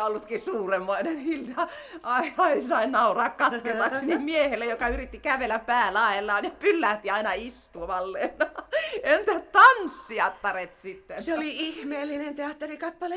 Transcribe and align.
Komedia 0.00 0.04
ollutkin 0.04 0.40
suuremmoinen, 0.40 1.18
Hilda? 1.18 1.68
Ai, 2.02 2.32
ai, 2.36 2.62
sain 2.62 2.92
nauraa 2.92 3.30
katketakseni 3.30 4.18
miehelle, 4.32 4.66
joka 4.66 4.88
yritti 4.88 5.18
kävellä 5.18 5.58
päälaellaan 5.58 6.44
ja 6.44 6.50
pyllähti 6.50 7.10
aina 7.10 7.32
istuvalle. 7.32 8.34
Entä 9.02 9.40
tanssiattaret 9.40 10.78
sitten? 10.78 11.22
Se 11.22 11.34
oli 11.34 11.50
ihmeellinen 11.56 12.34
teatterikappale. 12.34 13.16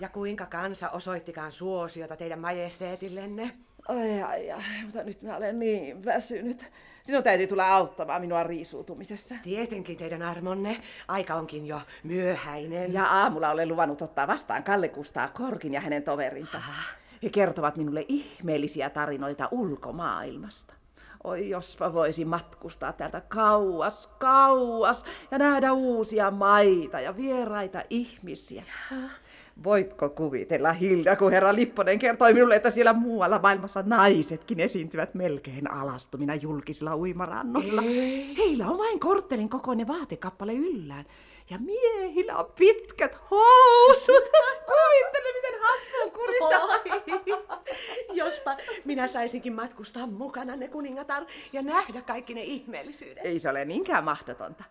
Ja 0.00 0.08
kuinka 0.08 0.46
kansa 0.46 0.90
osoittikaan 0.90 1.52
suosiota 1.52 2.16
teidän 2.16 2.38
majesteetillenne. 2.38 3.50
Ai, 3.88 4.22
ai, 4.22 4.50
ai, 4.50 4.62
mutta 4.84 5.02
nyt 5.02 5.22
minä 5.22 5.36
olen 5.36 5.58
niin 5.58 6.04
väsynyt. 6.04 6.72
Sinun 7.02 7.22
täytyy 7.22 7.46
tulla 7.46 7.74
auttamaan 7.74 8.20
minua 8.20 8.42
riisuutumisessa. 8.42 9.34
Tietenkin 9.42 9.96
teidän 9.96 10.22
armonne. 10.22 10.80
Aika 11.08 11.34
onkin 11.34 11.66
jo 11.66 11.80
myöhäinen. 12.02 12.92
Ja 12.92 13.04
aamulla 13.04 13.50
olen 13.50 13.68
luvannut 13.68 14.02
ottaa 14.02 14.26
vastaan 14.26 14.62
Kalle 14.62 14.88
Kustaa 14.88 15.28
Korkin 15.28 15.74
ja 15.74 15.80
hänen 15.80 16.02
toverinsa. 16.02 16.62
He 17.22 17.30
kertovat 17.30 17.76
minulle 17.76 18.04
ihmeellisiä 18.08 18.90
tarinoita 18.90 19.48
ulkomaailmasta. 19.50 20.74
Oi, 21.24 21.48
jospa 21.48 21.92
voisi 21.92 22.24
matkustaa 22.24 22.92
täältä 22.92 23.22
kauas, 23.28 24.06
kauas 24.06 25.04
ja 25.30 25.38
nähdä 25.38 25.72
uusia 25.72 26.30
maita 26.30 27.00
ja 27.00 27.16
vieraita 27.16 27.82
ihmisiä. 27.90 28.64
Voitko 29.64 30.08
kuvitella, 30.08 30.72
Hilda, 30.72 31.16
kun 31.16 31.32
herra 31.32 31.54
Lipponen 31.54 31.98
kertoi 31.98 32.34
minulle, 32.34 32.56
että 32.56 32.70
siellä 32.70 32.92
muualla 32.92 33.38
maailmassa 33.38 33.82
naisetkin 33.86 34.60
esiintyvät 34.60 35.14
melkein 35.14 35.70
alastumina 35.70 36.34
julkisilla 36.34 36.96
uimarannoilla. 36.96 37.82
Ei. 37.82 38.36
Heillä 38.38 38.66
on 38.66 38.78
vain 38.78 39.00
korttelin 39.00 39.48
kokoinen 39.48 39.88
vaatekappale 39.88 40.52
yllään. 40.52 41.04
Ja 41.50 41.58
miehillä 41.58 42.36
on 42.36 42.52
pitkät 42.58 43.18
housut. 43.30 44.30
Kuvittele, 44.70 45.32
miten 45.34 45.60
hassun 45.60 46.12
kurista. 46.12 46.60
Jospa 48.12 48.56
minä 48.84 49.06
saisinkin 49.06 49.52
matkustaa 49.52 50.06
mukana 50.06 50.56
ne 50.56 50.68
kuningatar 50.68 51.24
ja 51.52 51.62
nähdä 51.62 52.00
kaikki 52.00 52.34
ne 52.34 52.42
ihmeellisyydet. 52.42 53.26
Ei 53.26 53.38
se 53.38 53.50
ole 53.50 53.64
niinkään 53.64 54.04
mahdotonta. 54.04 54.64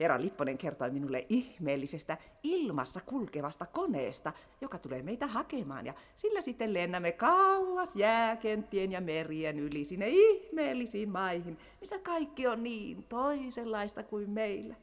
Herra 0.00 0.20
Lipponen 0.20 0.58
kertoi 0.58 0.90
minulle 0.90 1.26
ihmeellisestä 1.28 2.18
ilmassa 2.42 3.00
kulkevasta 3.00 3.66
koneesta, 3.66 4.32
joka 4.60 4.78
tulee 4.78 5.02
meitä 5.02 5.26
hakemaan. 5.26 5.86
Ja 5.86 5.94
sillä 6.16 6.40
sitten 6.40 6.74
lennämme 6.74 7.12
kauas 7.12 7.96
jääkenttien 7.96 8.92
ja 8.92 9.00
merien 9.00 9.60
yli 9.60 9.84
sinne 9.84 10.08
ihmeellisiin 10.08 11.08
maihin, 11.08 11.58
missä 11.80 11.98
kaikki 11.98 12.46
on 12.46 12.62
niin 12.62 13.04
toisenlaista 13.08 14.02
kuin 14.02 14.30
meillä. 14.30 14.74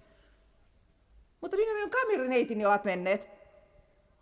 Mutta 1.41 1.57
minä 1.57 1.73
minun 1.73 1.89
kamerineitini 1.89 2.65
ovat 2.65 2.83
menneet. 2.83 3.40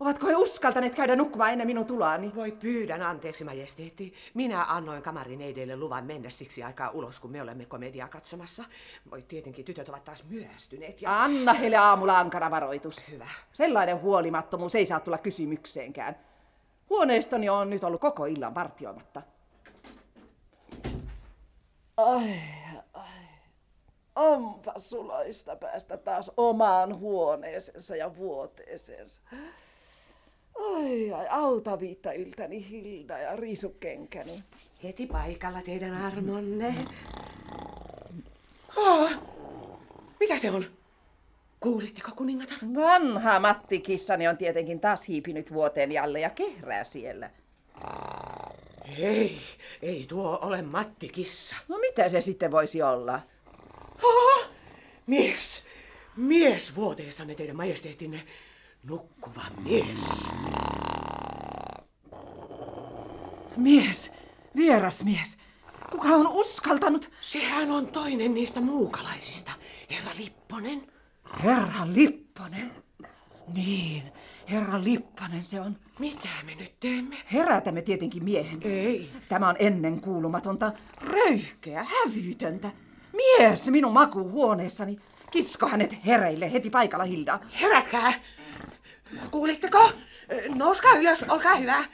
Ovatko 0.00 0.26
he 0.26 0.36
uskaltaneet 0.36 0.94
käydä 0.94 1.16
nukkumaan 1.16 1.52
ennen 1.52 1.66
minun 1.66 1.86
tuloani? 1.86 2.32
Voi 2.34 2.52
pyydän 2.52 3.02
anteeksi, 3.02 3.44
majesteetti. 3.44 4.14
Minä 4.34 4.64
annoin 4.64 5.02
kamarineidille 5.02 5.76
luvan 5.76 6.04
mennä 6.04 6.30
siksi 6.30 6.62
aikaa 6.62 6.90
ulos, 6.90 7.20
kun 7.20 7.30
me 7.30 7.42
olemme 7.42 7.64
komediaa 7.64 8.08
katsomassa. 8.08 8.64
Voi 9.10 9.22
tietenkin, 9.22 9.64
tytöt 9.64 9.88
ovat 9.88 10.04
taas 10.04 10.24
myöhästyneet. 10.24 11.02
Ja... 11.02 11.22
Anna 11.22 11.52
heille 11.52 11.76
aamulla 11.76 12.18
ankara 12.18 12.50
varoitus. 12.50 13.10
Hyvä. 13.10 13.28
Sellainen 13.52 14.00
huolimattomuus 14.00 14.74
ei 14.74 14.86
saa 14.86 15.00
tulla 15.00 15.18
kysymykseenkään. 15.18 16.16
Huoneistoni 16.90 17.48
on 17.48 17.70
nyt 17.70 17.84
ollut 17.84 18.00
koko 18.00 18.26
illan 18.26 18.54
vartioimatta. 18.54 19.22
Ai, 21.96 22.34
ai. 22.94 23.04
Onpa 24.16 24.72
suloista 24.76 25.56
päästä 25.56 25.96
taas 25.96 26.30
omaan 26.36 26.98
huoneeseensa 26.98 27.96
ja 27.96 28.16
vuoteeseensa. 28.16 29.20
Ai, 30.60 31.12
ai, 31.12 31.26
auta 31.30 31.80
viitta 31.80 32.12
yltäni 32.12 32.70
Hilda 32.70 33.18
ja 33.18 33.36
riisukenkäni. 33.36 34.44
Heti 34.84 35.06
paikalla 35.06 35.62
teidän 35.62 35.94
armonne. 35.94 36.74
Oh, 38.76 39.10
mitä 40.20 40.38
se 40.38 40.50
on? 40.50 40.64
Kuulitteko 41.60 42.10
kuningatar? 42.16 42.58
Vanha 42.74 43.40
Matti 43.40 43.80
kissani 43.80 44.28
on 44.28 44.36
tietenkin 44.36 44.80
taas 44.80 45.08
hiipinyt 45.08 45.52
vuoteen 45.52 46.02
alle 46.02 46.20
ja 46.20 46.30
kehrää 46.30 46.84
siellä. 46.84 47.30
Ei, 48.98 49.36
ei 49.82 50.04
tuo 50.08 50.38
ole 50.42 50.62
Matti 50.62 51.08
Kissa. 51.08 51.56
No 51.68 51.78
mitä 51.78 52.08
se 52.08 52.20
sitten 52.20 52.50
voisi 52.50 52.82
olla? 52.82 53.20
Oh, 54.02 54.48
mies, 55.06 55.64
mies 56.16 56.76
vuoteessanne 56.76 57.34
teidän 57.34 57.56
majesteettinne. 57.56 58.20
Nukkuva 58.82 59.42
mies. 59.64 60.32
Mies, 63.56 64.12
vieras 64.56 65.04
mies. 65.04 65.36
Kuka 65.90 66.08
on 66.08 66.26
uskaltanut? 66.26 67.10
Sehän 67.20 67.70
on 67.70 67.86
toinen 67.86 68.34
niistä 68.34 68.60
muukalaisista, 68.60 69.52
herra 69.90 70.10
Lipponen. 70.18 70.82
Herra 71.44 71.86
Lipponen. 71.86 72.70
Niin, 73.54 74.02
herra 74.50 74.84
Lipponen 74.84 75.42
se 75.42 75.60
on. 75.60 75.76
Mitä 75.98 76.28
me 76.46 76.54
nyt 76.54 76.80
teemme? 76.80 77.16
Herätämme 77.32 77.82
tietenkin 77.82 78.24
miehen. 78.24 78.60
Ei. 78.64 79.10
Tämä 79.28 79.48
on 79.48 79.56
ennen 79.58 80.00
kuulumatonta, 80.00 80.72
röyhkeä, 81.02 81.84
hävytöntä. 81.84 82.70
Mies 83.16 83.70
minun 83.70 83.92
makuuhuoneessani. 83.92 84.96
Kisko 85.30 85.68
hänet 85.68 86.06
hereille 86.06 86.52
heti 86.52 86.70
paikalla, 86.70 87.04
Hilda. 87.04 87.40
Herätkää! 87.60 88.12
Kuulitteko? 89.30 89.92
Nouskaa 90.54 90.92
ylös, 90.92 91.22
olkaa 91.28 91.54
hyvä. 91.54 91.84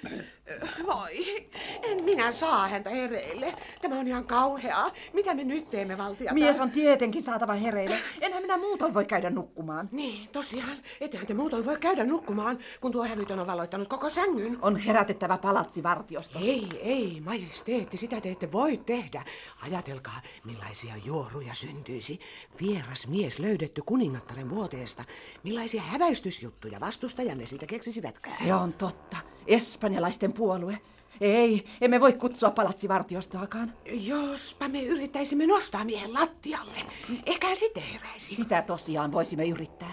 Voi, 0.86 1.48
en 1.82 2.04
minä 2.04 2.32
saa 2.32 2.68
häntä 2.68 2.90
hereille. 2.90 3.54
Tämä 3.82 3.98
on 3.98 4.06
ihan 4.06 4.24
kauheaa. 4.24 4.90
Mitä 5.12 5.34
me 5.34 5.44
nyt 5.44 5.70
teemme, 5.70 5.98
valtiata? 5.98 6.34
Mies 6.34 6.60
on 6.60 6.70
tietenkin 6.70 7.22
saatava 7.22 7.52
hereille. 7.52 7.98
Enhän 8.20 8.42
minä 8.42 8.56
muutoin 8.56 8.94
voi 8.94 9.04
käydä 9.04 9.30
nukkumaan. 9.30 9.88
Niin, 9.92 10.28
tosiaan. 10.28 10.76
Ettehän 11.00 11.26
te 11.26 11.34
muutoin 11.34 11.64
voi 11.64 11.76
käydä 11.78 12.04
nukkumaan, 12.04 12.58
kun 12.80 12.92
tuo 12.92 13.04
hävytön 13.04 13.38
on 13.38 13.46
valoittanut 13.46 13.88
koko 13.88 14.08
sängyn. 14.08 14.58
On 14.62 14.76
herätettävä 14.76 15.38
palatsi 15.38 15.82
vartiosta. 15.82 16.38
Ei, 16.38 16.68
ei, 16.82 17.22
majesteetti, 17.24 17.96
sitä 17.96 18.20
te 18.20 18.30
ette 18.30 18.52
voi 18.52 18.76
tehdä. 18.76 19.24
Ajatelkaa, 19.62 20.20
millaisia 20.44 20.94
juoruja 21.04 21.54
syntyisi. 21.54 22.20
Vieras 22.60 23.08
mies 23.08 23.38
löydetty 23.38 23.82
kuningattaren 23.86 24.50
vuoteesta. 24.50 25.04
Millaisia 25.42 25.82
häväistysjuttuja 25.82 26.80
vastustajanne 26.80 27.46
siitä 27.46 27.66
keksisivätkään. 27.66 28.36
Se 28.36 28.54
on 28.54 28.72
totta. 28.72 29.16
Espanjalaisten 29.46 30.32
puolue. 30.32 30.78
Ei, 31.20 31.64
emme 31.80 32.00
voi 32.00 32.12
kutsua 32.12 32.50
palatsivartiostoakaan. 32.50 33.72
Jospa 33.90 34.68
me 34.68 34.82
yrittäisimme 34.82 35.46
nostaa 35.46 35.84
miehen 35.84 36.14
lattialle. 36.14 36.78
Ehkä 37.26 37.46
hän 37.46 37.56
sitten 37.56 37.82
heräisi. 37.82 38.34
Sitä 38.34 38.62
tosiaan 38.62 39.12
voisimme 39.12 39.48
yrittää. 39.48 39.92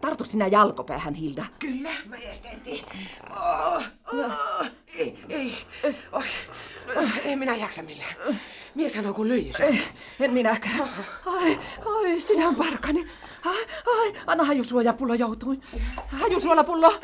Tartu 0.00 0.24
sinä 0.24 0.46
jalkopäähän, 0.46 1.14
Hilda. 1.14 1.44
Kyllä, 1.58 1.90
majesteetti. 2.08 2.84
Oh, 3.30 3.82
oh, 4.14 4.66
ei, 4.94 5.18
ei. 5.28 5.54
Oh, 6.12 6.24
en 7.24 7.38
minä 7.38 7.56
jaksa 7.56 7.82
millään. 7.82 8.40
Mies 8.74 8.96
on 8.96 9.14
kuin 9.14 9.28
lyijysä. 9.28 9.64
Eh, 9.64 9.92
en 10.20 10.32
minäkään. 10.32 10.88
Ai, 11.26 11.58
ai, 11.86 12.20
sydänparkani. 12.20 13.06
Ai, 13.44 13.66
ai, 13.98 14.12
anna 14.26 14.44
hajusuojapullo 14.44 15.14
joutui. 15.14 15.60
Hajusuolapullo. 16.06 17.00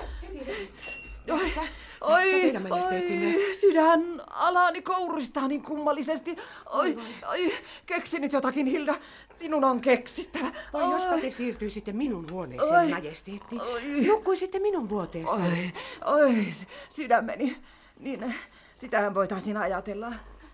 Tässä, 1.27 1.61
Oi, 2.01 2.53
tässä 2.69 2.89
oi, 2.89 3.55
sydän 3.61 4.23
alani 4.31 4.83
kouristaa 4.83 5.49
niin 5.49 5.63
kummallisesti. 5.63 6.37
Oi, 6.71 6.99
oi, 7.29 7.53
keksi 7.87 8.19
nyt 8.19 8.33
jotakin, 8.33 8.67
Hilda. 8.67 8.95
Sinun 9.37 9.65
on 9.65 9.81
keksittävä. 9.81 10.53
Voi 10.73 10.93
jospa 10.93 11.19
te 11.19 11.31
siirtyisitte 11.31 11.93
minun 11.93 12.27
huoneeseen, 12.31 12.81
Oi. 12.81 12.89
majesteetti. 12.89 13.59
Oi. 13.61 13.83
Nukkuisitte 14.07 14.59
minun 14.59 14.89
vuoteessani. 14.89 15.73
Oi, 16.05 16.23
oi, 16.23 16.47
sy- 16.53 16.67
sydämeni. 16.89 17.57
Niin, 18.01 18.35
sitähän 18.77 19.15
voitaisiin 19.15 19.57
ajatella. 19.57 20.13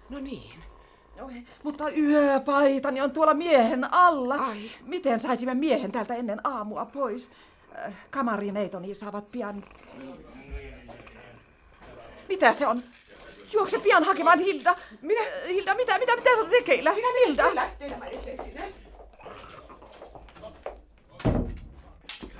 No 0.08 0.18
niin. 0.18 0.60
Oi, 1.22 1.32
mutta 1.62 1.90
yöpaitani 1.90 3.00
on 3.00 3.10
tuolla 3.10 3.34
miehen 3.34 3.94
alla. 3.94 4.34
Ai. 4.34 4.70
Miten 4.82 5.20
saisimme 5.20 5.54
miehen 5.54 5.92
täältä 5.92 6.14
ennen 6.14 6.40
aamua 6.46 6.84
pois? 6.86 7.30
Äh, 7.86 7.94
Kamarineitoni 8.10 8.94
saavat 8.94 9.30
pian... 9.32 9.64
Mitä 12.28 12.52
se 12.52 12.66
on? 12.66 12.82
Juokse 13.52 13.78
pian 13.78 14.04
hakemaan 14.04 14.38
Hilda. 14.38 14.74
Minä? 15.00 15.20
Hilda, 15.48 15.74
mitä, 15.74 15.98
mitä, 15.98 16.16
mitä 16.16 16.30
olet 16.30 16.50
tekeillä? 16.50 16.92
Hilda. 16.92 17.48
Kyllä, 17.48 17.70
teidän 17.78 17.98
majesteettinne. 17.98 18.72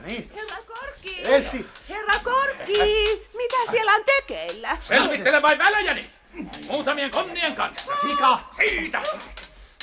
Niin. 0.06 0.30
Herra 0.34 0.56
Korkki! 0.66 1.20
Elsi, 1.24 1.66
Herra 1.88 2.14
Korkki! 2.24 2.78
Mitä 3.36 3.70
siellä 3.70 3.92
on 3.92 4.04
tekeillä? 4.04 4.76
selvittele 4.80 5.42
vain 5.42 5.58
välejäni! 5.58 6.10
Muutamien 6.68 7.10
konnien 7.10 7.54
kanssa. 7.54 7.92
Sika, 8.08 8.40
siitä! 8.56 9.02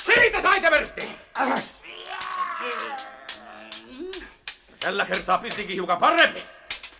Siitä 0.02 0.42
saitte 0.42 0.70
versti! 0.70 1.08
Tällä 4.80 5.04
kertaa 5.04 5.38
pistikin 5.38 5.74
hiukan 5.74 5.98
paremmin. 5.98 6.42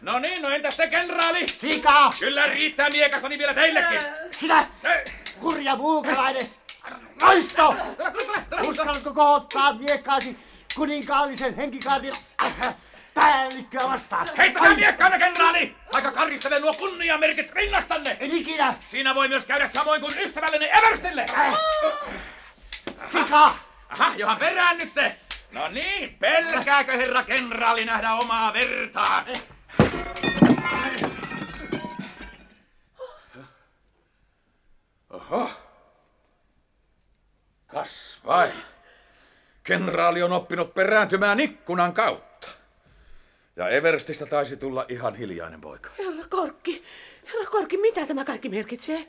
No 0.01 0.19
niin, 0.19 0.43
no 0.43 0.51
entäs 0.51 0.77
te, 0.77 0.89
kenraali? 0.89 1.49
Sika! 1.49 2.11
Kyllä 2.19 2.47
riittää 2.47 2.89
miekastani 2.89 3.39
vielä 3.39 3.55
teillekin. 3.55 4.01
Sinä, 4.31 4.67
kurja 5.41 5.77
muukalainen! 5.77 6.43
Roisto! 7.23 7.75
Uskallatko 8.69 9.15
kohottaa 9.15 9.73
miekkaasi 9.73 10.39
kuninkaallisen 10.75 11.57
henkikaartin 11.57 12.13
äh, 12.45 12.75
päällikköä 13.15 13.89
vastaan? 13.89 14.29
Heittäkää 14.39 14.75
miekkaanne, 14.75 15.19
kenraali! 15.19 15.77
Vaikka 15.93 16.13
karistelen 16.13 16.63
nuo 16.63 16.73
kunniamerkit 16.73 17.53
rinnastanne! 17.53 18.17
En 18.21 18.37
ikinä! 18.37 18.75
Siinä 18.79 19.15
voi 19.15 19.29
myös 19.29 19.45
käydä 19.45 19.67
samoin 19.67 20.01
kuin 20.01 20.19
ystävälleni 20.19 20.69
Everstille! 20.79 21.27
Äh. 21.39 21.55
Sika! 23.13 23.45
Aha, 23.89 24.13
johan 24.17 24.39
peräännytte! 24.39 25.17
No 25.53 25.69
niin, 25.69 26.17
pelkääkö 26.19 26.97
herra 26.97 27.23
kenraali 27.23 27.85
nähdä 27.85 28.15
omaa 28.15 28.53
vertaan? 28.53 29.25
Oho. 35.11 35.51
Kas 37.67 38.21
vain. 38.27 38.53
Kenraali 39.63 40.23
on 40.23 40.33
oppinut 40.33 40.75
perääntymään 40.75 41.41
ikkunan 41.41 41.93
kautta. 41.93 42.49
Ja 43.57 43.69
Everstistä 43.69 44.27
taisi 44.27 44.57
tulla 44.57 44.87
ihan 44.89 45.15
hiljainen 45.15 45.61
poika. 45.61 45.91
Herra 45.99 46.25
Korkki, 46.31 46.85
herra 47.27 47.51
Korkki, 47.51 47.77
mitä 47.77 48.07
tämä 48.07 48.25
kaikki 48.25 48.49
merkitsee? 48.49 49.09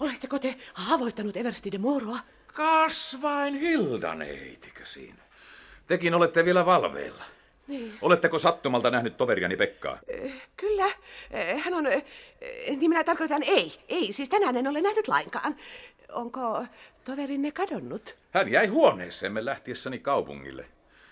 Oletteko 0.00 0.38
te 0.38 0.56
haavoittanut 0.72 1.36
Eversti 1.36 1.72
de 1.72 1.78
Moroa? 1.78 2.18
Kasvain 2.46 3.54
Hildaneitikö 3.54 4.86
siinä? 4.86 5.22
Tekin 5.86 6.14
olette 6.14 6.44
vielä 6.44 6.66
valveilla. 6.66 7.24
Niin. 7.66 7.98
Oletteko 8.02 8.38
sattumalta 8.38 8.90
nähnyt 8.90 9.16
toveriani 9.16 9.56
Pekkaa? 9.56 9.98
Kyllä, 10.56 10.86
eh, 11.30 11.64
hän 11.64 11.74
on, 11.74 11.86
eh, 11.86 12.04
niin 12.66 12.90
minä 12.90 13.04
tarkoitan 13.04 13.42
ei, 13.42 13.72
ei, 13.88 14.12
siis 14.12 14.28
tänään 14.28 14.56
en 14.56 14.68
ole 14.68 14.80
nähnyt 14.80 15.08
lainkaan. 15.08 15.56
Onko 16.12 16.66
toverinne 17.04 17.52
kadonnut? 17.52 18.16
Hän 18.30 18.52
jäi 18.52 18.66
huoneeseemme 18.66 19.44
lähtiessäni 19.44 19.98
kaupungille. 19.98 20.66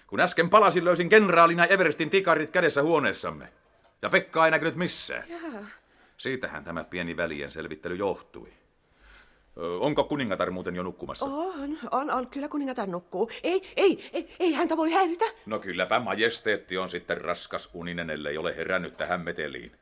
Kun 0.07 0.21
äsken 0.21 0.51
palasin, 0.51 0.85
löysin 0.85 1.09
kenraalina 1.09 1.65
Everestin 1.65 2.11
tikarit 2.11 2.51
kädessä 2.51 2.83
huoneessamme. 2.83 3.49
Ja 4.03 4.09
Pekka 4.09 4.45
ei 4.45 4.51
näkynyt 4.51 4.77
missään. 4.77 5.25
Jaa. 5.29 5.67
Siitähän 6.17 6.65
tämä 6.65 6.85
pieni 6.85 7.17
välien 7.17 7.51
selvittely 7.51 7.95
johtui. 7.95 8.60
Onko 9.81 10.05
kuningatar 10.05 10.51
muuten 10.51 10.77
jo 10.77 10.83
nukkumassa? 10.83 11.27
On, 11.27 11.79
on, 11.91 12.11
on, 12.11 12.27
kyllä 12.27 12.49
kuningatar 12.49 12.89
nukkuu. 12.89 13.31
Ei, 13.43 13.63
ei, 13.77 14.11
ei, 14.13 14.29
ei 14.41 14.53
häntä 14.53 14.77
voi 14.77 14.93
häiritä. 14.93 15.25
No 15.47 15.59
kylläpä 15.59 16.01
majesteetti 16.01 16.79
on 16.79 16.89
sitten 16.89 17.21
raskas 17.21 17.71
uninen, 17.75 18.11
ellei 18.11 18.39
ole 18.39 18.57
herännyt 18.57 18.97
tähän 18.97 19.21
meteliin. 19.21 19.73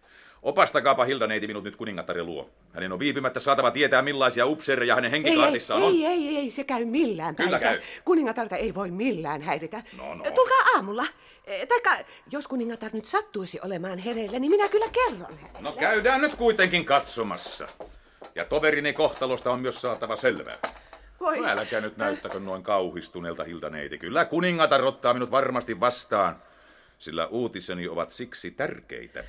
Opastakaapa 0.42 1.04
Hildaneiti 1.04 1.46
minut 1.46 1.64
nyt 1.64 1.76
kuningattaren 1.76 2.26
luo. 2.26 2.50
Hänen 2.72 2.92
on 2.92 2.98
viipymättä 2.98 3.40
saatava 3.40 3.70
tietää, 3.70 4.02
millaisia 4.02 4.46
upseereja 4.46 4.94
hänen 4.94 5.10
henkikaartissaan 5.10 5.82
on. 5.82 5.92
ei, 5.92 6.06
ei, 6.06 6.36
ei, 6.36 6.50
se 6.50 6.64
käy 6.64 6.84
millään 6.84 7.36
Kyllä 7.36 7.50
päinsä. 7.50 7.66
käy. 7.68 7.80
Kuningatarta 8.04 8.56
ei 8.56 8.74
voi 8.74 8.90
millään 8.90 9.42
häiritä. 9.42 9.82
No, 9.98 10.14
no. 10.14 10.24
Tulkaa 10.24 10.58
aamulla. 10.74 11.06
Eh, 11.46 11.68
Taikka, 11.68 11.90
jos 12.30 12.48
kuningatar 12.48 12.90
nyt 12.92 13.04
sattuisi 13.04 13.58
olemaan 13.64 13.98
hereillä, 13.98 14.38
niin 14.38 14.50
minä 14.50 14.68
kyllä 14.68 14.86
kerron 14.92 15.38
hänelle. 15.38 15.60
No 15.60 15.72
käydään 15.72 16.20
nyt 16.20 16.34
kuitenkin 16.34 16.84
katsomassa. 16.84 17.68
Ja 18.38 18.44
toverini 18.44 18.92
kohtalosta 18.92 19.50
on 19.50 19.60
myös 19.60 19.80
saatava 19.80 20.16
selvää. 20.16 20.58
Voi. 21.20 21.38
No 21.38 21.48
älkää 21.48 21.80
nyt 21.80 21.96
näyttäkö 21.96 22.40
noin 22.40 22.62
kauhistuneelta 22.62 23.44
Hildaneiti. 23.44 23.98
Kyllä 23.98 24.24
kuningatar 24.24 24.82
ottaa 24.82 25.14
minut 25.14 25.30
varmasti 25.30 25.80
vastaan, 25.80 26.42
sillä 26.98 27.26
uutiseni 27.26 27.88
ovat 27.88 28.10
siksi 28.10 28.50
tärkeitä. 28.50 29.24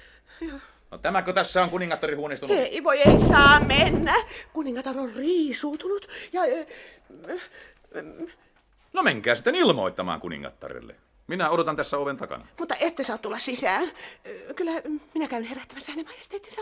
No 0.92 0.98
tämäkö 0.98 1.34
tässä 1.34 1.64
on 1.64 1.70
kuningattarin 1.70 2.18
huoneiston 2.18 2.52
ovi? 2.52 2.60
Ei 2.60 2.84
voi, 2.84 3.00
ei 3.00 3.20
saa 3.30 3.60
mennä. 3.60 4.16
Kuningatar 4.54 4.98
on 4.98 5.14
riisuutunut 5.16 6.08
ja... 6.34 6.42
No 8.94 9.04
menkää 9.04 9.36
sitten 9.36 9.56
ilmoittamaan 9.56 10.22
kuningattarelle. 10.22 10.96
Minä 11.28 11.50
odotan 11.50 11.76
tässä 11.76 11.98
oven 11.98 12.18
takana. 12.18 12.48
Mutta 12.60 12.76
ette 12.80 13.04
saa 13.04 13.18
tulla 13.18 13.40
sisään. 13.40 13.92
Kyllä 14.56 14.72
minä 15.14 15.28
käyn 15.28 15.44
herättämässä 15.44 15.92
hänen 15.92 16.06
majesteettinsa. 16.06 16.62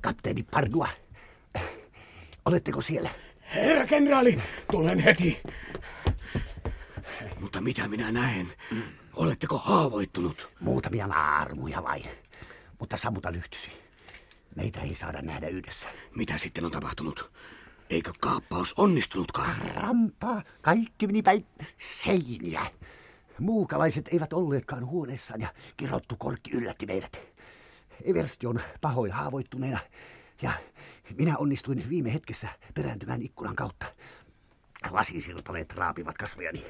Kapteeni 0.00 0.42
Pardua, 0.42 0.88
oletteko 2.44 2.80
siellä? 2.80 3.10
Herra 3.54 3.86
kenraali, 3.86 4.42
tulen 4.70 4.98
heti. 4.98 5.40
Mutta 7.40 7.60
mitä 7.60 7.88
minä 7.88 8.12
näen? 8.12 8.52
Oletteko 9.20 9.58
haavoittunut? 9.58 10.48
Muutamia 10.60 11.06
naarmuja 11.06 11.82
vai? 11.82 12.02
Mutta 12.78 12.96
sammuta 12.96 13.32
lyhtysi. 13.32 13.70
Meitä 14.56 14.80
ei 14.80 14.94
saada 14.94 15.22
nähdä 15.22 15.48
yhdessä. 15.48 15.88
Mitä 16.16 16.38
sitten 16.38 16.64
on 16.64 16.70
tapahtunut? 16.70 17.30
Eikö 17.90 18.12
kaappaus 18.20 18.74
onnistunutkaan? 18.76 19.56
Rampaa, 19.74 20.42
kaikki 20.62 21.06
meni 21.06 21.22
päin 21.22 21.46
seiniä. 22.02 22.66
Muukalaiset 23.38 24.08
eivät 24.12 24.32
olleetkaan 24.32 24.86
huoneessaan 24.86 25.40
ja 25.40 25.48
kirottu 25.76 26.16
korkki 26.18 26.50
yllätti 26.50 26.86
meidät. 26.86 27.20
Eversti 28.04 28.46
on 28.46 28.60
pahoin 28.80 29.12
haavoittuneena 29.12 29.78
ja 30.42 30.52
minä 31.18 31.38
onnistuin 31.38 31.90
viime 31.90 32.12
hetkessä 32.14 32.48
perääntymään 32.74 33.22
ikkunan 33.22 33.56
kautta. 33.56 33.86
Lasisirpaleet 34.90 35.72
raapivat 35.72 36.18
kasvojani. 36.18 36.64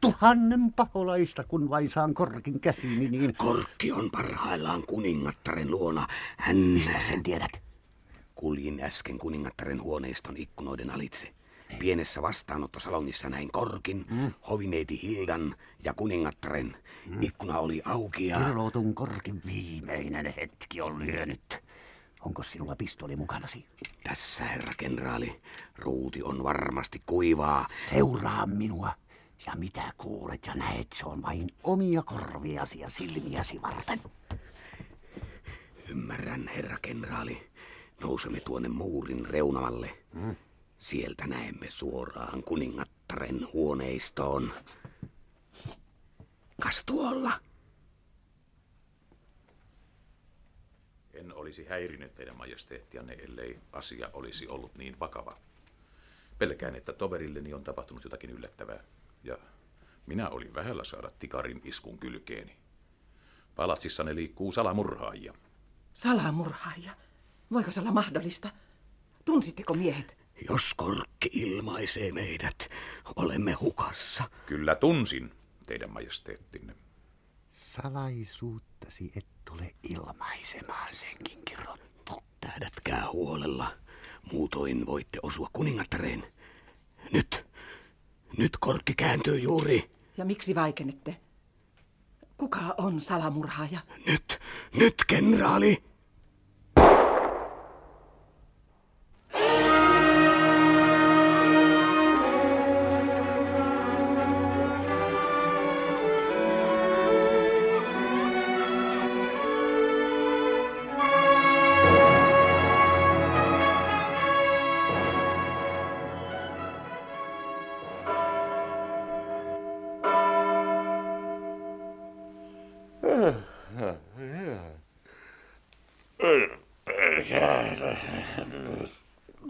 Tuhannen 0.00 0.72
paholaista, 0.72 1.44
kun 1.44 1.70
vain 1.70 1.90
saan 1.90 2.14
korkin 2.14 2.60
käsiini, 2.60 3.08
niin... 3.08 3.36
Korkki 3.36 3.92
on 3.92 4.10
parhaillaan 4.10 4.82
kuningattaren 4.82 5.70
luona. 5.70 6.06
Hän... 6.36 6.56
Mistä 6.56 7.00
sen 7.00 7.22
tiedät? 7.22 7.62
Kuljin 8.34 8.80
äsken 8.82 9.18
kuningattaren 9.18 9.82
huoneiston 9.82 10.36
ikkunoiden 10.36 10.90
alitse. 10.90 11.32
Pienessä 11.78 12.22
vastaanottosalongissa 12.22 13.28
näin 13.28 13.52
Korkin, 13.52 14.06
mm. 14.10 14.32
hovineiti 14.50 15.02
Hildan 15.02 15.54
ja 15.84 15.94
kuningattaren. 15.94 16.76
Mm. 17.06 17.22
Ikkuna 17.22 17.58
oli 17.58 17.82
auki 17.84 18.26
ja... 18.26 18.40
Kirotun 18.40 18.94
korkin 18.94 19.40
viimeinen 19.46 20.34
hetki 20.36 20.80
on 20.80 21.06
lyönyt. 21.06 21.63
Onko 22.24 22.42
sinulla 22.42 22.76
pistoli 22.76 23.16
mukanasi? 23.16 23.66
Tässä, 24.04 24.44
herra 24.44 24.72
kenraali. 24.76 25.40
Ruuti 25.76 26.22
on 26.22 26.42
varmasti 26.44 27.02
kuivaa. 27.06 27.68
Seuraa 27.90 28.46
minua. 28.46 28.92
Ja 29.46 29.52
mitä 29.56 29.92
kuulet 29.98 30.46
ja 30.46 30.54
näet, 30.54 30.92
se 30.92 31.06
on 31.06 31.22
vain 31.22 31.48
omia 31.62 32.02
korviasi 32.02 32.80
ja 32.80 32.90
silmiäsi 32.90 33.62
varten. 33.62 34.00
Ymmärrän, 35.88 36.48
herra 36.48 36.76
kenraali. 36.82 37.50
Nousemme 38.00 38.40
tuonne 38.40 38.68
muurin 38.68 39.26
reunamalle. 39.26 39.98
Mm. 40.12 40.36
Sieltä 40.78 41.26
näemme 41.26 41.66
suoraan 41.70 42.42
kuningattaren 42.42 43.48
huoneistoon. 43.52 44.52
Kas 46.60 46.82
tuolla? 46.86 47.40
En 51.14 51.34
olisi 51.34 51.64
häirinyt 51.64 52.14
teidän 52.14 52.36
majesteettianne, 52.36 53.12
ellei 53.12 53.58
asia 53.72 54.10
olisi 54.12 54.48
ollut 54.48 54.74
niin 54.74 55.00
vakava. 55.00 55.38
Pelkään, 56.38 56.76
että 56.76 56.92
toverilleni 56.92 57.54
on 57.54 57.64
tapahtunut 57.64 58.04
jotakin 58.04 58.30
yllättävää. 58.30 58.84
Ja 59.24 59.38
minä 60.06 60.28
olin 60.28 60.54
vähällä 60.54 60.84
saada 60.84 61.10
tikarin 61.18 61.60
iskun 61.64 61.98
kylkeeni. 61.98 62.56
Palatsissanne 63.56 64.14
liikkuu 64.14 64.52
salamurhaajia. 64.52 65.34
Salamurhaaja. 65.92 66.96
Voiko 67.52 67.70
se 67.72 67.80
olla 67.80 67.92
mahdollista? 67.92 68.50
Tunsitteko 69.24 69.74
miehet? 69.74 70.16
Jos 70.48 70.74
korkki 70.76 71.30
ilmaisee 71.32 72.12
meidät, 72.12 72.68
olemme 73.16 73.52
hukassa. 73.52 74.24
Kyllä 74.46 74.74
tunsin 74.74 75.32
teidän 75.66 75.90
majesteettinne. 75.90 76.74
Salaisuuttasi 77.82 79.12
et 79.16 79.26
tule 79.44 79.74
ilmaisemaan 79.82 80.94
senkin 80.94 81.38
kirottu. 81.44 82.22
Tähdätkää 82.40 83.10
huolella, 83.12 83.72
muutoin 84.32 84.86
voitte 84.86 85.18
osua 85.22 85.48
kuningattareen. 85.52 86.24
Nyt, 87.12 87.46
nyt 88.38 88.56
korkki 88.60 88.94
kääntyy 88.94 89.38
juuri. 89.38 89.90
Ja 90.16 90.24
miksi 90.24 90.54
vaikenette? 90.54 91.20
Kuka 92.36 92.60
on 92.78 93.00
salamurhaaja? 93.00 93.78
Nyt, 94.06 94.38
nyt, 94.74 94.94
kenraali! 95.06 95.84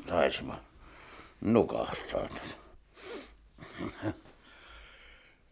Taisimme 0.06 0.54
nukahtaa. 1.40 2.28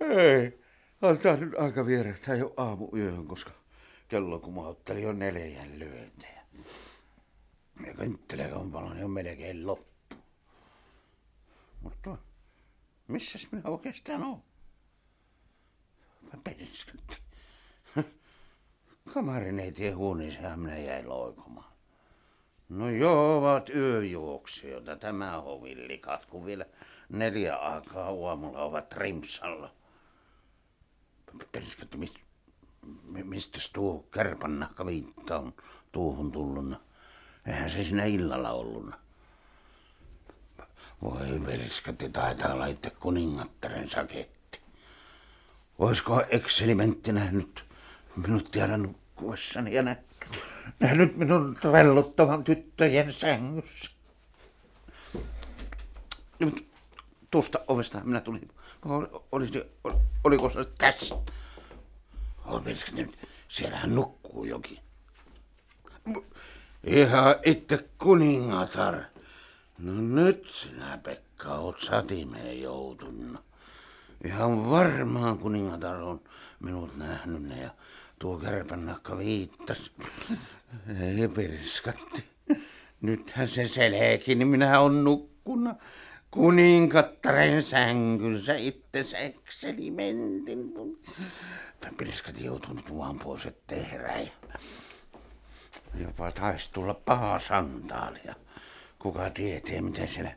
Ei, 0.01 0.61
tää 1.23 1.37
nyt 1.37 1.55
aika 1.59 1.87
vierähtää 1.87 2.35
jo 2.35 2.55
aamuyöhön, 2.57 3.27
koska 3.27 3.51
kello 4.09 4.39
kumautteli 4.39 5.03
jo 5.03 5.13
neljän 5.13 5.79
lyöntejä. 5.79 6.43
Ja 7.87 7.95
kynttiläkompaloni 7.95 9.05
on 9.05 9.11
melkein 9.11 9.67
loppu. 9.67 10.17
Mutta 11.81 12.19
missäs 13.09 13.49
minä 13.53 13.71
oikeastaan 13.71 14.23
oon? 14.23 14.43
Penskytti. 16.45 17.17
Kamarineitien 19.15 19.97
huoneeseen 19.97 20.61
minä 20.61 20.79
jäin 20.79 21.09
loikomaan. 21.09 21.72
No 22.73 22.91
joo, 22.91 23.39
ovat 23.39 23.71
yöjuoksijoita 23.71 24.97
tämä 24.97 25.41
hovillikat, 25.41 26.27
kun 26.27 26.47
vielä 26.47 26.67
neljä 27.09 27.57
aikaa 27.57 28.09
aamulla 28.29 28.59
ovat 28.59 28.93
rimsalla. 28.93 29.73
Penskytti, 31.53 31.97
mistä 31.97 32.21
mistä 33.25 33.59
tuo 33.73 34.05
kärpännahka 34.11 34.87
viittaa 34.87 35.39
on 35.39 35.55
tuohon 35.93 36.33
tullut? 36.33 36.75
Eihän 37.47 37.71
se 37.71 37.85
siinä 37.85 38.05
illalla 38.05 38.51
ollut. 38.51 38.95
Voi 41.03 41.47
velskatti, 41.47 42.09
taitaa 42.09 42.67
itse 42.67 42.91
kuningattaren 42.91 43.89
saketti. 43.89 44.61
Olisiko 45.79 46.23
ekselimentti 46.29 47.13
nähnyt 47.13 47.65
minut 48.17 48.51
tiedä 48.51 48.77
nukkuessani 48.77 49.75
ja 49.75 49.83
nä, 49.83 49.97
nähnyt 50.81 51.17
minun 51.17 51.59
relluttavan 51.73 52.45
tyttöjen 52.45 53.13
sängyssä? 53.13 53.91
Nyt 56.39 56.69
tuosta 57.31 57.59
ovesta 57.69 58.01
minä 58.05 58.21
tulin. 58.21 58.49
Olisi, 59.33 59.65
oliko 60.25 60.51
se 60.51 60.65
tässä? 60.79 61.15
Olisikin 62.45 62.97
nyt, 62.97 63.19
siellähän 63.49 63.95
nukkuu 63.95 64.45
jokin. 64.45 64.79
Ihan 66.85 67.35
itse 67.45 67.89
kuningatar. 67.99 69.03
No 69.79 69.93
nyt 69.93 70.51
sinä, 70.51 70.99
Pekka, 71.03 71.55
oot 71.55 71.81
satimeen 71.81 72.63
joutunut. 72.63 73.45
Ihan 74.25 74.71
varmaan 74.71 75.39
kuningatar 75.39 75.97
on 75.97 76.21
minut 76.61 76.97
nähnyt 76.97 77.59
ja 77.59 77.71
tuo 78.23 78.39
kärpännakka 78.39 79.19
viittas. 79.19 79.93
Ei 81.01 81.29
pirskatti. 81.29 82.25
Nythän 83.01 83.49
se 83.49 83.69
seleekin, 83.69 84.39
niin 84.39 84.49
minä 84.49 84.81
on 84.81 85.05
nukkuna 85.05 85.75
kuningattaren 86.31 87.63
sängynsä 87.63 88.55
itse 88.55 89.19
ekselimentin. 89.19 90.75
Pirskati 91.99 92.45
joutuu 92.45 92.75
nyt 92.75 92.97
vaan 92.97 93.19
pois, 93.19 93.47
ettei 93.47 93.91
herää. 93.91 94.27
Jopa 95.95 96.33
taisi 96.33 96.71
tulla 96.73 96.95
paha 96.95 97.39
santaalia. 97.39 98.35
Kuka 98.99 99.31
tietää, 99.31 99.83
miten 99.83 100.09
siellä 100.09 100.37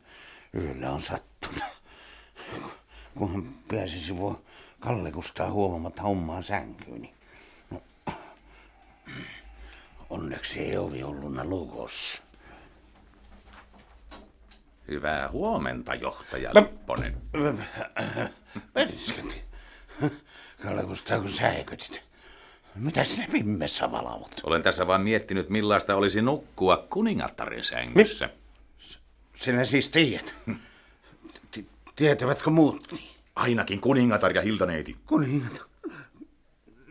yöllä 0.54 0.92
on 0.92 1.02
sattunut. 1.02 1.64
Kunhan 3.18 3.54
pääsisi 3.68 4.18
voi 4.18 4.36
Kalle 4.80 5.12
Kustaa 5.12 5.52
huomaamatta 5.52 6.04
omaan 6.04 6.44
sänkyyn. 6.44 7.15
Onneksi 10.10 10.60
ei 10.60 10.78
ovi 10.78 11.04
ollut 11.04 11.34
lukossa. 11.44 12.24
Hyvää 14.88 15.30
huomenta, 15.30 15.96
johtaja 15.96 16.52
Lipponen. 16.54 17.18
Perskati. 18.74 19.44
Kalle 20.64 20.84
Kustaa, 20.84 21.20
kun 21.20 21.32
säikytit. 21.32 22.02
Mitä 22.76 23.04
sinä 23.04 23.28
pimmessä 23.32 23.92
valvot? 23.92 24.42
Olen 24.44 24.64
tässä 24.64 24.88
vain 24.88 25.02
miettinyt, 25.02 25.50
millaista 25.50 25.96
olisi 25.96 26.22
nukkua 26.22 26.88
kuningattaren 26.90 27.64
sängyssä. 27.64 28.30
Sinä 29.36 29.66
siis 29.66 29.90
tiedät. 29.90 30.36
Tietävätkö 31.96 32.50
muut 32.50 32.92
niin? 32.92 33.16
Ainakin 33.36 33.82
kuningatar 33.82 34.32
ja 34.32 34.42
hildaneiti. 34.42 34.96
Kuningatar? 35.06 35.68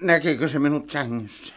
Näkikö 0.00 0.49
se 0.49 0.59
minut 0.59 0.90
sängyssä? 0.90 1.54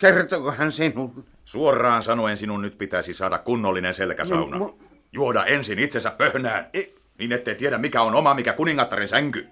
Kertoko 0.00 0.50
hän 0.50 0.72
sinulle? 0.72 1.22
Suoraan 1.44 2.02
sanoen 2.02 2.36
sinun 2.36 2.62
nyt 2.62 2.78
pitäisi 2.78 3.12
saada 3.12 3.38
kunnollinen 3.38 3.94
selkäsauna. 3.94 4.58
No, 4.58 4.66
mu- 4.66 4.84
Juoda 5.12 5.44
ensin 5.44 5.78
itsensä 5.78 6.10
pöhnään, 6.10 6.68
e- 6.74 6.84
niin 7.18 7.32
ettei 7.32 7.54
tiedä 7.54 7.78
mikä 7.78 8.02
on 8.02 8.14
oma, 8.14 8.34
mikä 8.34 8.52
kuningattaren 8.52 9.08
sänky. 9.08 9.46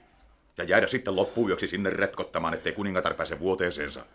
Ja 0.58 0.64
jäädä 0.64 0.86
sitten 0.86 1.16
loppuyöksi 1.16 1.66
sinne 1.66 1.90
retkottamaan, 1.90 2.54
ettei 2.54 2.72
kuningatar 2.72 3.14
pääse 3.14 3.38
vuoteeseensa. 3.40 4.06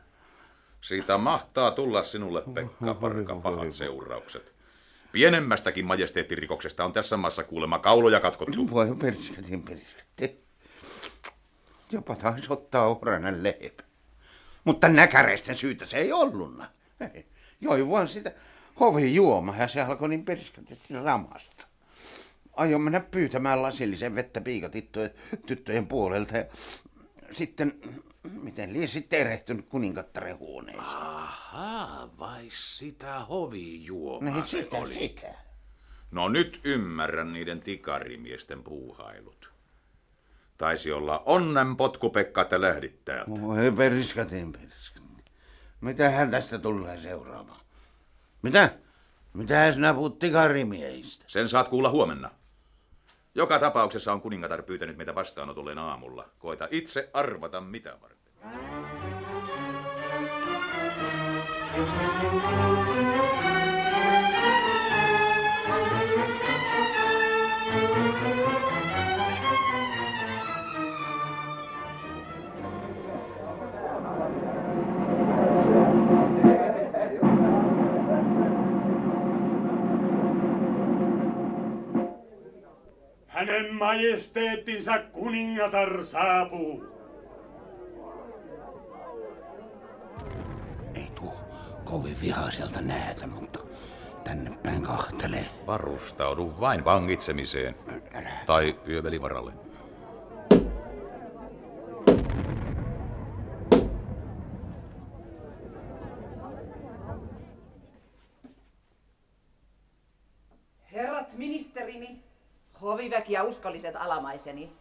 Siitä 0.82 1.18
mahtaa 1.18 1.72
tulla 1.72 2.04
sinulle, 2.04 2.44
Pekka 2.54 2.94
Parka, 2.94 3.36
pahat 3.36 3.72
seuraukset. 3.72 4.54
Pienemmästäkin 5.12 5.86
majesteettirikoksesta 5.86 6.86
on 6.86 6.94
tässä 6.94 7.18
maassa 7.18 7.44
kuulemma 7.44 7.80
kauloja 7.80 8.20
katkottu. 8.20 8.70
Voi 8.72 8.96
perskätin 9.00 9.64
perskätin. 9.64 10.44
Jopa 11.92 12.16
taisi 12.16 12.48
ottaa 12.54 12.88
ohrainen 12.88 13.44
leipä. 13.44 13.84
Mutta 14.64 14.88
näkäreisten 14.88 15.56
syytä 15.56 15.86
se 15.86 15.98
ei 15.98 16.12
ollut. 16.12 16.62
Joi 17.62 17.90
vaan 17.90 18.08
sitä 18.08 18.32
hovi 18.80 19.16
juoma 19.16 19.56
ja 19.58 19.68
se 19.68 19.82
alkoi 19.82 20.10
niin 20.10 20.26
perskätisesti 20.26 20.94
ramasta. 20.94 21.68
Aion 22.54 22.82
mennä 22.82 23.00
pyytämään 23.00 23.62
lasillisen 23.62 24.16
vettä 24.16 24.42
piikatyttöjen 24.42 25.12
tyttöjen 25.46 25.88
puolelta 25.88 26.38
ja 26.38 26.46
sitten 27.32 27.74
miten 28.42 28.74
lie 28.74 28.88
sitten 28.88 29.20
erehtynyt 29.20 29.66
kuningattaren 29.70 30.40
huoneeseen. 30.40 30.98
Ahaa, 30.98 32.10
vai 32.20 32.48
sitä 32.50 33.20
hovijuomaa 33.20 34.34
niin, 34.34 34.46
sitä, 34.46 34.78
oli. 34.78 34.94
sitä. 34.94 35.34
No 36.12 36.30
nyt 36.30 36.62
ymmärrän 36.64 37.34
niiden 37.34 37.62
tikarimiesten 37.62 38.64
puuhailut. 38.64 39.53
Taisi 40.58 40.92
olla 40.92 41.24
onnen 41.26 41.76
potkupekka, 41.76 42.42
että 42.42 42.62
lähdit 42.62 43.06
täältä. 43.06 43.32
Voi 43.42 43.72
periskatin, 43.72 44.52
periskatin. 44.52 45.24
Mitä 45.82 46.10
hän 46.10 46.32
tästä 46.32 46.60
tulee 46.60 46.98
seuraamaan? 46.98 47.60
Mitä? 48.42 48.70
Mitä 49.34 49.72
sinä 49.72 49.94
puhut 49.94 50.20
tikarimiehistä? 50.20 51.26
Sen 51.28 51.50
saat 51.50 51.68
kuulla 51.70 51.90
huomenna. 51.90 52.32
Joka 53.36 53.60
tapauksessa 53.60 54.14
on 54.14 54.22
kuningatar 54.22 54.64
pyytänyt 54.64 54.98
meitä 54.98 55.16
vastaanotulleen 55.16 55.78
aamulla. 55.78 56.30
Koita 56.40 56.68
itse 56.72 57.10
arvata 57.14 57.62
mitä 57.62 57.98
varten. 58.02 58.83
Majesteettinsa 83.94 85.00
kuningatar 85.12 86.06
saapuu. 86.06 86.86
Ei 90.96 91.08
tuo 91.16 91.34
kovin 91.84 92.22
vihaiselta 92.22 92.82
näytä, 92.82 93.28
mutta 93.28 93.60
tänne 94.24 94.52
päin 94.64 94.82
kahtelee. 94.82 95.46
Varustaudu 95.68 96.54
vain 96.60 96.86
vangitsemiseen. 96.86 97.76
Tai 98.46 98.76
yövelivaralle. 98.88 99.63
Hoviväki 113.04 113.34
ja 113.34 113.44
uskolliset 113.44 113.96
alamaiseni. 113.96 114.72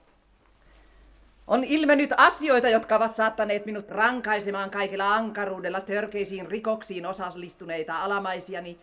On 1.46 1.64
ilmennyt 1.64 2.10
asioita, 2.16 2.68
jotka 2.68 2.96
ovat 2.96 3.14
saattaneet 3.14 3.66
minut 3.66 3.90
rankaisemaan 3.90 4.70
kaikilla 4.70 5.14
ankaruudella 5.14 5.80
törkeisiin 5.80 6.46
rikoksiin 6.46 7.06
osallistuneita 7.06 8.02
alamaisiani 8.02 8.78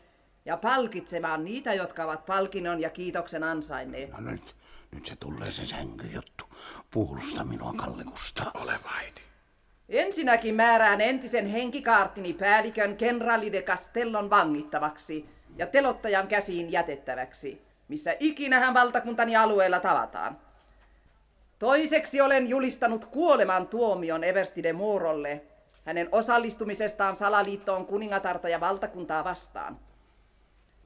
ja 0.46 0.58
palkitsemaan 0.58 1.46
niitä, 1.46 1.74
jotka 1.74 2.03
ovat 2.03 2.25
palkinnon 2.25 2.81
ja 2.81 2.89
kiitoksen 2.89 3.43
ansainneet. 3.43 4.12
No 4.12 4.31
nyt, 4.31 4.55
nyt 4.91 5.05
se 5.05 5.15
tulee 5.15 5.51
se 5.51 5.65
sänkyjuttu. 5.65 6.46
Puolusta 6.91 7.43
minua, 7.43 7.74
Kalle 7.74 8.03
Kusta. 8.03 8.51
Ole 8.53 8.74
vaiti. 8.84 9.22
Ensinnäkin 9.89 10.55
määrään 10.55 11.01
entisen 11.01 11.48
henkikaartini 11.48 12.34
päällikön 12.34 12.98
kenraali 12.98 13.51
de 13.51 13.62
Castellon 13.62 14.29
vangittavaksi 14.29 15.25
ja 15.58 15.67
telottajan 15.67 16.27
käsiin 16.27 16.72
jätettäväksi, 16.72 17.68
missä 17.89 18.15
ikinä 18.19 18.60
hän 18.60 18.74
valtakuntani 18.74 19.36
alueella 19.36 19.79
tavataan. 19.79 20.38
Toiseksi 21.60 22.22
olen 22.22 22.48
julistanut 22.48 23.05
kuoleman 23.05 23.67
tuomion 23.67 24.24
Eversti 24.24 24.63
de 24.63 24.74
Morolle 24.74 25.41
hänen 25.86 26.10
osallistumisestaan 26.12 27.15
salaliittoon 27.15 27.86
kuningatarta 27.86 28.50
ja 28.50 28.60
valtakuntaa 28.60 29.24
vastaan. 29.24 29.79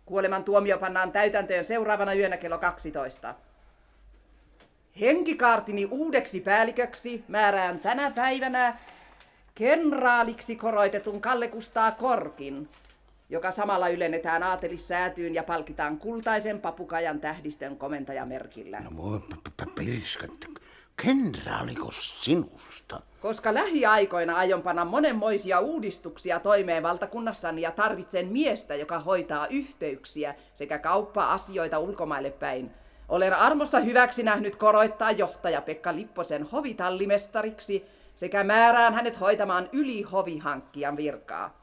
Kuoleman 0.05 0.43
tuomio 0.43 0.77
pannaan 0.77 1.11
täytäntöön 1.11 1.65
seuraavana 1.65 2.13
yönä 2.13 2.37
kello 2.37 2.57
12. 2.57 3.35
Henkikaartini 4.99 5.85
uudeksi 5.85 6.39
päälliköksi 6.39 7.23
määrään 7.27 7.79
tänä 7.79 8.11
päivänä 8.11 8.77
kenraaliksi 9.55 10.55
koroitetun 10.55 11.21
Kalle 11.21 11.47
Kustaa 11.47 11.91
Korkin, 11.91 12.69
joka 13.29 13.51
samalla 13.51 13.89
ylennetään 13.89 14.43
aatelissäätyyn 14.43 15.33
ja 15.33 15.43
palkitaan 15.43 15.97
kultaisen 15.97 16.61
papukajan 16.61 17.19
tähdistön 17.19 17.77
komentajamerkillä. 17.77 18.79
No 18.79 18.97
voi 18.97 19.19
pirskat, 19.75 20.31
kenraaliko 21.03 21.91
sinusta? 21.91 23.01
Koska 23.21 23.53
lähiaikoina 23.53 24.35
aion 24.35 24.61
panna 24.61 24.85
monenmoisia 24.85 25.59
uudistuksia 25.59 26.39
toimeen 26.39 26.83
valtakunnassani 26.83 27.61
ja 27.61 27.71
tarvitsen 27.71 28.27
miestä, 28.27 28.75
joka 28.75 28.99
hoitaa 28.99 29.47
yhteyksiä 29.47 30.35
sekä 30.53 30.79
kauppa-asioita 30.79 31.79
ulkomaille 31.79 32.31
päin, 32.31 32.71
olen 33.09 33.33
armossa 33.33 33.79
hyväksi 33.79 34.23
nähnyt 34.23 34.55
koroittaa 34.55 35.11
johtaja 35.11 35.61
Pekka 35.61 35.95
Lipposen 35.95 36.43
hovitallimestariksi 36.43 37.85
sekä 38.15 38.43
määrään 38.43 38.93
hänet 38.93 39.19
hoitamaan 39.19 39.69
yli 39.71 40.01
hovihankkijan 40.01 40.97
virkaa. 40.97 41.62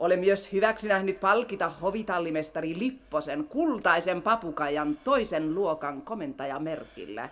Olen 0.00 0.20
myös 0.20 0.52
hyväksi 0.52 0.88
nähnyt 0.88 1.20
palkita 1.20 1.68
hovitallimestari 1.68 2.78
Lipposen 2.78 3.44
kultaisen 3.44 4.22
papukajan 4.22 4.98
toisen 5.04 5.54
luokan 5.54 6.02
komentajamerkillä. 6.02 7.28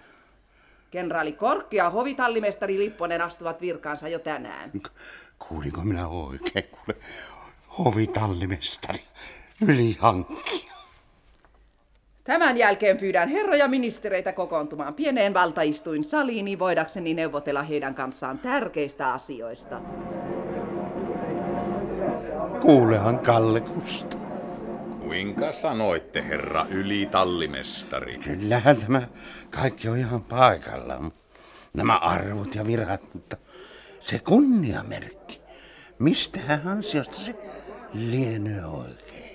Kenraali 0.91 1.33
Korkki 1.33 1.77
ja 1.77 1.91
hovitallimestari 1.91 2.79
Lipponen 2.79 3.23
astuvat 3.23 3.61
virkaansa 3.61 4.09
jo 4.09 4.19
tänään. 4.19 4.73
Kuulinko 5.49 5.81
minä 5.81 6.09
oikein? 6.09 6.65
Kuule, 6.65 7.01
hovitallimestari, 7.79 9.01
ylihankki. 9.69 10.69
Tämän 12.25 12.57
jälkeen 12.57 12.99
pyydän 12.99 13.29
herroja 13.29 13.69
ministereitä 13.69 14.33
kokoontumaan 14.33 14.95
pieneen 14.95 15.35
valtaistuin 15.35 16.05
saliin, 16.05 16.45
niin 16.45 16.59
voidakseni 16.59 17.15
neuvotella 17.15 17.63
heidän 17.63 17.95
kanssaan 17.95 18.39
tärkeistä 18.39 19.13
asioista. 19.13 19.81
Kuulehan 22.61 23.19
Kalle 23.19 23.61
Kusta. 23.61 24.17
Kuinka 25.01 25.53
sanoitte, 25.53 26.23
herra 26.23 26.67
ylitallimestari? 26.71 28.19
Kyllähän 28.19 28.77
tämä 28.77 29.03
kaikki 29.51 29.89
on 29.89 29.99
ihan 29.99 30.23
paikallaan. 30.23 31.13
Nämä 31.75 31.97
arvot 31.97 32.55
ja 32.55 32.67
virhat, 32.67 33.15
mutta 33.15 33.37
se 34.01 34.19
kunniamerkki. 34.19 35.41
Mistähän 35.99 36.69
ansiosta 36.69 37.17
se 37.17 37.35
lienee 37.95 38.67
oikein? 38.67 39.28